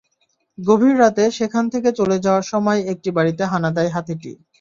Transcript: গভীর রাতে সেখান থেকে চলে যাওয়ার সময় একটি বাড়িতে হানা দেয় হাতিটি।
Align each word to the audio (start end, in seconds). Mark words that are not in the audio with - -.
গভীর 0.57 0.95
রাতে 0.99 1.23
সেখান 1.37 1.63
থেকে 1.73 1.89
চলে 1.99 2.17
যাওয়ার 2.25 2.45
সময় 2.51 2.79
একটি 2.93 3.09
বাড়িতে 3.17 3.43
হানা 3.51 3.69
দেয় 3.77 3.91
হাতিটি। 3.95 4.31